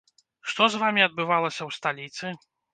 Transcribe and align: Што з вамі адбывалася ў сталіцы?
Што 0.53 0.69
з 0.69 0.79
вамі 0.85 1.05
адбывалася 1.09 1.63
ў 1.69 1.79
сталіцы? 1.79 2.37